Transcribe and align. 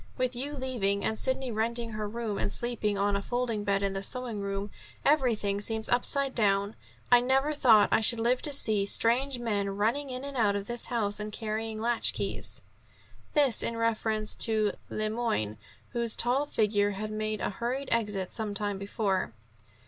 With 0.17 0.35
you 0.35 0.53
leaving, 0.55 1.05
and 1.05 1.19
Sidney 1.19 1.51
renting 1.51 1.91
her 1.91 2.09
room 2.09 2.39
and 2.39 2.51
sleeping 2.51 2.97
on 2.97 3.15
a 3.15 3.21
folding 3.21 3.63
bed 3.63 3.83
in 3.83 3.93
the 3.93 4.01
sewing 4.01 4.39
room, 4.39 4.71
everything 5.05 5.61
seems 5.61 5.87
upside 5.89 6.33
down. 6.33 6.75
I 7.11 7.19
never 7.19 7.53
thought 7.53 7.87
I 7.91 8.01
should 8.01 8.19
live 8.19 8.41
to 8.41 8.51
see 8.51 8.83
strange 8.87 9.37
men 9.37 9.69
running 9.69 10.09
in 10.09 10.23
and 10.23 10.35
out 10.35 10.55
of 10.55 10.65
this 10.65 10.85
house 10.85 11.19
and 11.19 11.31
carrying 11.31 11.79
latch 11.79 12.13
keys." 12.13 12.63
This 13.35 13.61
in 13.61 13.77
reference 13.77 14.35
to 14.37 14.73
Le 14.89 15.11
Moyne, 15.11 15.59
whose 15.89 16.15
tall 16.15 16.47
figure 16.47 16.89
had 16.97 17.11
made 17.11 17.39
a 17.39 17.51
hurried 17.51 17.89
exit 17.91 18.33
some 18.33 18.55
time 18.55 18.79
before. 18.79 19.33